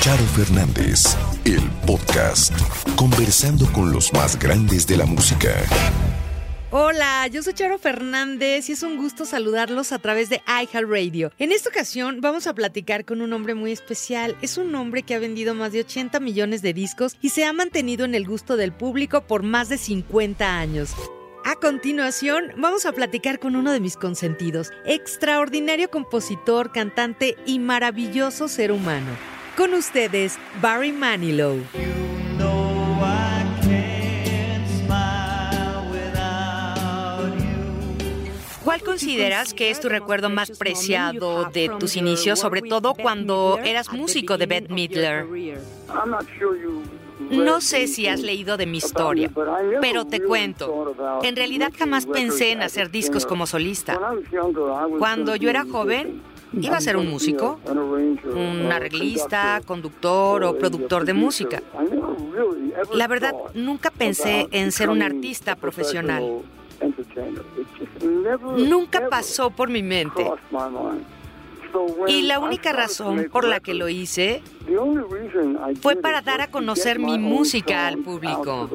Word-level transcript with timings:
Charo 0.00 0.24
Fernández, 0.24 1.14
el 1.44 1.60
podcast, 1.86 2.54
conversando 2.96 3.70
con 3.70 3.92
los 3.92 4.14
más 4.14 4.38
grandes 4.38 4.86
de 4.86 4.96
la 4.96 5.04
música. 5.04 5.50
Hola, 6.70 7.26
yo 7.26 7.42
soy 7.42 7.52
Charo 7.52 7.78
Fernández 7.78 8.70
y 8.70 8.72
es 8.72 8.82
un 8.82 8.96
gusto 8.96 9.26
saludarlos 9.26 9.92
a 9.92 9.98
través 9.98 10.30
de 10.30 10.40
iHeartRadio. 10.46 11.32
En 11.38 11.52
esta 11.52 11.68
ocasión 11.68 12.22
vamos 12.22 12.46
a 12.46 12.54
platicar 12.54 13.04
con 13.04 13.20
un 13.20 13.30
hombre 13.34 13.54
muy 13.54 13.72
especial. 13.72 14.38
Es 14.40 14.56
un 14.56 14.74
hombre 14.74 15.02
que 15.02 15.14
ha 15.14 15.18
vendido 15.18 15.54
más 15.54 15.72
de 15.72 15.80
80 15.80 16.18
millones 16.18 16.62
de 16.62 16.72
discos 16.72 17.18
y 17.20 17.28
se 17.28 17.44
ha 17.44 17.52
mantenido 17.52 18.06
en 18.06 18.14
el 18.14 18.26
gusto 18.26 18.56
del 18.56 18.72
público 18.72 19.26
por 19.26 19.42
más 19.42 19.68
de 19.68 19.76
50 19.76 20.58
años. 20.58 20.94
A 21.44 21.56
continuación, 21.56 22.52
vamos 22.56 22.86
a 22.86 22.92
platicar 22.92 23.38
con 23.38 23.54
uno 23.54 23.70
de 23.70 23.80
mis 23.80 23.96
consentidos, 23.96 24.70
extraordinario 24.86 25.90
compositor, 25.90 26.72
cantante 26.72 27.36
y 27.44 27.58
maravilloso 27.58 28.48
ser 28.48 28.72
humano. 28.72 29.29
Con 29.60 29.74
ustedes, 29.74 30.38
Barry 30.62 30.90
Manilow. 30.90 31.58
¿Cuál 38.64 38.82
consideras 38.82 39.52
que 39.52 39.68
es 39.68 39.78
tu 39.78 39.90
recuerdo 39.90 40.30
más 40.30 40.50
preciado 40.52 41.50
de 41.52 41.68
tus 41.78 41.96
inicios, 41.96 42.38
sobre 42.38 42.62
todo 42.62 42.94
cuando 42.94 43.58
eras 43.62 43.92
músico 43.92 44.38
de 44.38 44.46
Bette 44.46 44.70
Midler? 44.70 45.26
No 47.30 47.60
sé 47.60 47.86
si 47.86 48.06
has 48.06 48.20
leído 48.20 48.56
de 48.56 48.64
mi 48.64 48.78
historia, 48.78 49.30
pero 49.82 50.06
te 50.06 50.22
cuento. 50.22 51.20
En 51.22 51.36
realidad 51.36 51.70
jamás 51.78 52.06
pensé 52.06 52.52
en 52.52 52.62
hacer 52.62 52.90
discos 52.90 53.26
como 53.26 53.46
solista. 53.46 54.00
Cuando 54.98 55.36
yo 55.36 55.50
era 55.50 55.66
joven, 55.70 56.22
iba 56.52 56.76
a 56.76 56.80
ser 56.80 56.96
un 56.96 57.08
músico, 57.08 57.60
un 57.66 58.70
arreglista, 58.72 59.60
conductor 59.64 60.44
o 60.44 60.56
productor 60.56 61.04
de 61.04 61.14
música. 61.14 61.62
La 62.92 63.06
verdad, 63.06 63.34
nunca 63.54 63.90
pensé 63.90 64.48
en 64.50 64.72
ser 64.72 64.90
un 64.90 65.02
artista 65.02 65.56
profesional. 65.56 66.42
Nunca 68.56 69.08
pasó 69.08 69.50
por 69.50 69.68
mi 69.68 69.82
mente. 69.82 70.30
Y 72.08 72.22
la 72.22 72.40
única 72.40 72.72
razón 72.72 73.28
por 73.30 73.44
la 73.44 73.60
que 73.60 73.74
lo 73.74 73.88
hice 73.88 74.42
fue 75.80 75.96
para 75.96 76.20
dar 76.20 76.40
a 76.40 76.48
conocer 76.48 76.98
mi 76.98 77.18
música 77.18 77.86
al 77.86 77.98
público. 77.98 78.68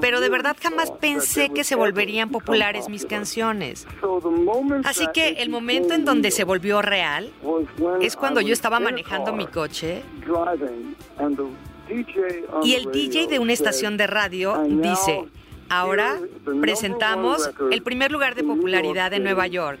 Pero 0.00 0.20
de 0.20 0.28
verdad 0.28 0.56
jamás 0.60 0.90
pensé 0.90 1.50
que 1.50 1.64
se 1.64 1.74
volverían 1.74 2.30
populares 2.30 2.88
mis 2.88 3.06
canciones. 3.06 3.86
Así 4.84 5.06
que 5.12 5.30
el 5.42 5.50
momento 5.50 5.94
en 5.94 6.04
donde 6.04 6.30
se 6.30 6.44
volvió 6.44 6.82
real 6.82 7.30
es 8.00 8.16
cuando 8.16 8.40
yo 8.40 8.52
estaba 8.52 8.80
manejando 8.80 9.32
mi 9.32 9.46
coche 9.46 10.02
y 12.62 12.74
el 12.74 12.90
DJ 12.90 13.26
de 13.26 13.38
una 13.38 13.52
estación 13.52 13.96
de 13.96 14.06
radio 14.06 14.62
dice, 14.66 15.24
ahora 15.68 16.18
presentamos 16.60 17.50
el 17.70 17.82
primer 17.82 18.10
lugar 18.12 18.34
de 18.34 18.44
popularidad 18.44 19.10
de 19.10 19.20
Nueva 19.20 19.46
York. 19.46 19.80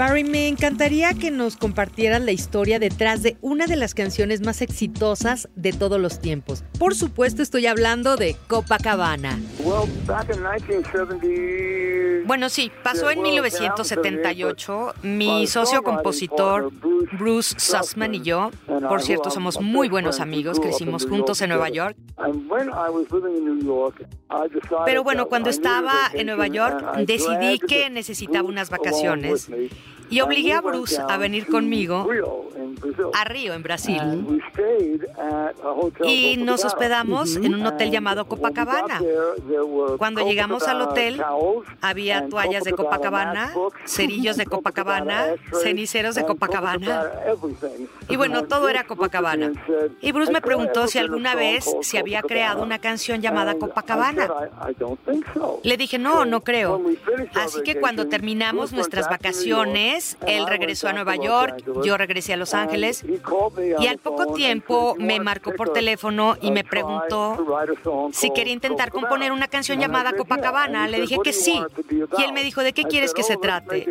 Barry, 0.00 0.24
me 0.24 0.48
encantaría 0.48 1.12
que 1.12 1.30
nos 1.30 1.58
compartieras 1.58 2.22
la 2.22 2.32
historia 2.32 2.78
detrás 2.78 3.22
de 3.22 3.36
una 3.42 3.66
de 3.66 3.76
las 3.76 3.92
canciones 3.92 4.40
más 4.40 4.62
exitosas 4.62 5.50
de 5.56 5.74
todos 5.74 6.00
los 6.00 6.20
tiempos. 6.20 6.64
Por 6.78 6.94
supuesto, 6.94 7.42
estoy 7.42 7.66
hablando 7.66 8.16
de 8.16 8.34
Copacabana. 8.48 9.38
Bueno, 12.24 12.48
sí, 12.48 12.72
pasó 12.82 13.10
en 13.10 13.20
1978. 13.20 14.94
Mi 15.02 15.46
socio 15.46 15.82
compositor, 15.82 16.72
Bruce 17.18 17.56
Sussman 17.58 18.14
y 18.14 18.22
yo, 18.22 18.50
por 18.88 19.02
cierto, 19.02 19.30
somos 19.30 19.60
muy 19.60 19.90
buenos 19.90 20.20
amigos, 20.20 20.60
crecimos 20.60 21.04
juntos 21.04 21.42
en 21.42 21.50
Nueva 21.50 21.68
York. 21.68 21.94
Pero 24.86 25.04
bueno, 25.04 25.26
cuando 25.26 25.50
estaba 25.50 25.92
en 26.14 26.26
Nueva 26.26 26.46
York, 26.46 26.96
decidí 27.04 27.58
que 27.58 27.90
necesitaba 27.90 28.48
unas 28.48 28.70
vacaciones 28.70 29.50
y 30.10 30.20
obligué 30.20 30.52
a 30.52 30.60
Bruce 30.60 31.00
a 31.08 31.16
venir 31.16 31.46
conmigo 31.46 32.08
a 33.14 33.24
Río, 33.24 33.54
en 33.54 33.62
Brasil. 33.62 34.42
Y 36.04 36.36
nos 36.36 36.64
hospedamos 36.64 37.36
en 37.36 37.54
un 37.54 37.66
hotel 37.66 37.90
llamado 37.90 38.26
Copacabana. 38.26 39.00
Cuando 39.98 40.26
llegamos 40.26 40.64
al 40.64 40.82
hotel, 40.82 41.22
había 41.80 42.28
toallas 42.28 42.64
de 42.64 42.72
Copacabana, 42.72 43.52
cerillos 43.84 44.36
de 44.36 44.46
Copacabana, 44.46 45.34
ceniceros 45.62 46.14
de 46.14 46.24
Copacabana. 46.24 47.10
Y 48.08 48.16
bueno, 48.16 48.44
todo 48.44 48.68
era 48.68 48.84
Copacabana. 48.84 49.52
Y 50.00 50.12
Bruce 50.12 50.32
me 50.32 50.40
preguntó 50.40 50.86
si 50.88 50.98
alguna 50.98 51.34
vez 51.34 51.64
se 51.82 51.98
había 51.98 52.22
creado 52.22 52.62
una 52.62 52.78
canción 52.78 53.20
llamada 53.20 53.54
Copacabana. 53.54 54.28
Le 55.62 55.76
dije, 55.76 55.98
no, 55.98 56.24
no 56.24 56.40
creo. 56.42 56.82
Así 57.34 57.62
que 57.62 57.78
cuando 57.78 58.08
terminamos 58.08 58.72
nuestras 58.72 59.08
vacaciones, 59.08 59.79
él 60.26 60.46
regresó 60.46 60.88
a 60.88 60.92
Nueva 60.92 61.16
York, 61.16 61.64
yo 61.84 61.96
regresé 61.96 62.34
a 62.34 62.36
Los 62.36 62.54
Ángeles 62.54 63.04
y 63.78 63.86
al 63.86 63.98
poco 63.98 64.32
tiempo 64.34 64.94
me 64.98 65.20
marcó 65.20 65.52
por 65.54 65.72
teléfono 65.72 66.36
y 66.40 66.50
me 66.50 66.64
preguntó 66.64 67.46
si 68.12 68.30
quería 68.30 68.52
intentar 68.52 68.90
componer 68.90 69.32
una 69.32 69.48
canción 69.48 69.80
llamada 69.80 70.12
Copacabana. 70.12 70.88
Le 70.88 71.00
dije 71.00 71.18
que 71.22 71.32
sí. 71.32 71.60
Y 72.18 72.22
él 72.22 72.32
me 72.32 72.42
dijo, 72.42 72.62
¿de 72.62 72.72
qué 72.72 72.84
quieres 72.84 73.14
que 73.14 73.22
se 73.22 73.36
trate? 73.36 73.86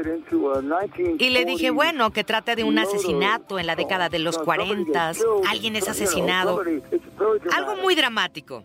Y 1.17 1.29
le 1.29 1.45
dije, 1.45 1.71
bueno, 1.71 2.11
que 2.11 2.23
trate 2.23 2.55
de 2.55 2.63
un 2.63 2.77
asesinato 2.79 3.59
en 3.59 3.67
la 3.67 3.75
década 3.75 4.09
de 4.09 4.19
los 4.19 4.37
40. 4.37 5.13
Alguien 5.47 5.75
es 5.75 5.87
asesinado. 5.87 6.61
Algo 7.55 7.75
muy 7.77 7.95
dramático. 7.95 8.63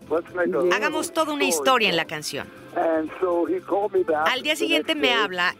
Hagamos 0.71 1.13
toda 1.13 1.33
una 1.33 1.45
historia 1.45 1.89
en 1.89 1.95
la 1.95 2.05
canción. 2.05 2.47
Al 4.25 4.41
día 4.41 4.55
siguiente 4.55 4.95
me 4.95 5.13
habla 5.13 5.55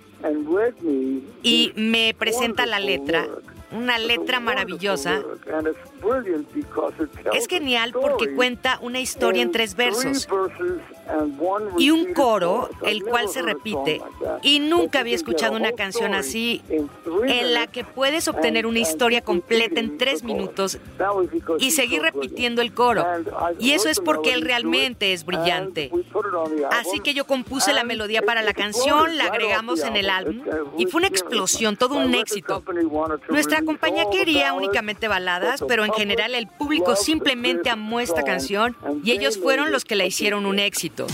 y 1.43 1.71
me 1.75 2.15
presenta 2.17 2.65
la 2.65 2.79
letra, 2.79 3.25
una 3.71 3.97
letra 3.97 4.39
maravillosa. 4.39 5.21
Es 7.33 7.47
genial 7.47 7.91
porque 7.93 8.33
cuenta 8.33 8.79
una 8.81 8.99
historia 8.99 9.41
en 9.41 9.51
tres 9.51 9.75
versos 9.75 10.27
y 11.77 11.91
un 11.91 12.13
coro, 12.13 12.69
el 12.85 13.03
cual 13.03 13.29
se 13.29 13.41
repite. 13.41 14.01
Y 14.41 14.59
nunca 14.59 14.99
había 14.99 15.15
escuchado 15.15 15.55
una 15.55 15.71
canción 15.71 16.13
así, 16.13 16.61
en 17.27 17.53
la 17.53 17.67
que 17.67 17.83
puedes 17.83 18.27
obtener 18.27 18.65
una 18.65 18.79
historia 18.79 19.21
completa 19.21 19.79
en 19.79 19.97
tres 19.97 20.23
minutos 20.23 20.77
y 21.59 21.71
seguir 21.71 22.01
repitiendo 22.01 22.61
el 22.61 22.73
coro. 22.73 23.05
Y 23.59 23.71
eso 23.71 23.89
es 23.89 23.99
porque 23.99 24.33
él 24.33 24.41
realmente 24.41 25.13
es 25.13 25.25
brillante. 25.25 25.91
Así 26.71 26.99
que 26.99 27.13
yo 27.13 27.25
compuse 27.25 27.73
la 27.73 27.83
melodía 27.83 28.21
para 28.21 28.41
la 28.41 28.53
canción, 28.53 29.17
la 29.17 29.25
agregamos 29.25 29.81
en 29.83 29.95
el 29.95 30.09
álbum 30.09 30.41
y 30.77 30.85
fue 30.85 30.99
una 30.99 31.07
explosión, 31.07 31.77
todo 31.77 31.95
un 31.95 32.13
éxito. 32.15 32.63
Nuestra 33.29 33.61
compañía 33.61 34.05
quería 34.11 34.53
únicamente 34.53 35.07
baladas, 35.07 35.63
pero 35.67 35.84
en 35.85 35.93
general 35.93 36.35
el 36.35 36.47
público 36.47 36.95
simplemente 36.95 37.69
amó 37.69 37.99
esta 37.99 38.23
canción 38.23 38.75
y 39.03 39.11
ellos 39.11 39.37
fueron 39.37 39.71
los 39.71 39.85
que 39.85 39.95
la 39.95 40.05
hicieron 40.05 40.45
un 40.45 40.59
éxito. 40.59 41.07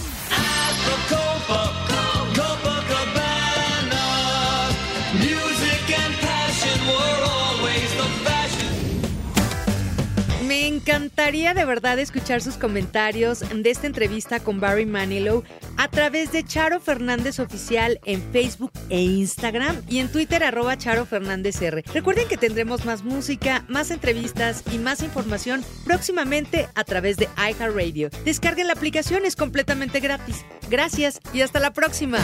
Encantaría 10.81 11.53
de 11.53 11.63
verdad 11.63 11.99
escuchar 11.99 12.41
sus 12.41 12.55
comentarios 12.55 13.41
de 13.53 13.69
esta 13.69 13.85
entrevista 13.85 14.39
con 14.39 14.59
Barry 14.59 14.87
Manilow 14.87 15.43
a 15.77 15.87
través 15.87 16.31
de 16.31 16.43
Charo 16.43 16.79
Fernández 16.79 17.39
Oficial 17.39 17.99
en 18.05 18.21
Facebook 18.31 18.71
e 18.89 18.99
Instagram 19.01 19.83
y 19.87 19.99
en 19.99 20.11
Twitter 20.11 20.43
arroba 20.43 20.77
Charo 20.77 21.05
Fernández 21.05 21.61
R. 21.61 21.83
Recuerden 21.93 22.27
que 22.27 22.37
tendremos 22.37 22.83
más 22.83 23.03
música, 23.03 23.63
más 23.67 23.91
entrevistas 23.91 24.63
y 24.71 24.79
más 24.79 25.03
información 25.03 25.63
próximamente 25.85 26.67
a 26.73 26.83
través 26.83 27.17
de 27.17 27.29
iHeartRadio. 27.37 28.09
Descarguen 28.25 28.65
la 28.67 28.73
aplicación, 28.73 29.23
es 29.25 29.35
completamente 29.35 29.99
gratis. 29.99 30.45
Gracias 30.69 31.19
y 31.31 31.41
hasta 31.41 31.59
la 31.59 31.73
próxima. 31.73 32.17